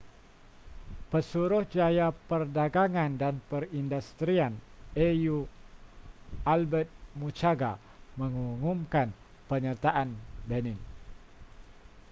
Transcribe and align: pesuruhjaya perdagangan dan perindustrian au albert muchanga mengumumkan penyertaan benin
pesuruhjaya 1.13 2.07
perdagangan 2.27 3.11
dan 3.21 3.35
perindustrian 3.49 4.53
au 4.97 5.45
albert 6.53 6.89
muchanga 7.21 7.71
mengumumkan 8.19 9.07
penyertaan 9.49 10.09
benin 10.49 10.79